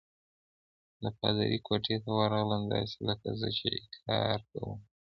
د 1.01 1.03
پادري 1.17 1.57
کوټې 1.67 1.95
ته 2.03 2.09
ورغلم، 2.19 2.61
داسې 2.73 2.97
لکه 3.09 3.29
زه 3.39 3.47
چې 3.57 3.67
اقرار 3.83 4.39
کوم. 4.51 4.79